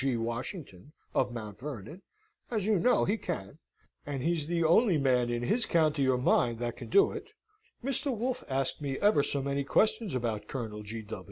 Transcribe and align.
G. 0.03 0.17
Washington, 0.17 0.93
of 1.13 1.31
Mount 1.31 1.59
Vernon 1.59 2.01
as 2.49 2.65
you 2.65 2.79
know 2.79 3.05
he 3.05 3.17
can, 3.17 3.59
and 4.03 4.23
he's 4.23 4.47
the 4.47 4.63
only 4.63 4.97
man 4.97 5.29
in 5.29 5.43
his 5.43 5.67
county 5.67 6.07
or 6.07 6.17
mine 6.17 6.57
that 6.57 6.75
can 6.75 6.89
do 6.89 7.11
it 7.11 7.27
Mr. 7.83 8.11
Wolfe 8.11 8.43
asked 8.49 8.81
me 8.81 8.97
ever 8.97 9.21
so 9.21 9.43
many 9.43 9.63
questions 9.63 10.15
about 10.15 10.47
Col. 10.47 10.83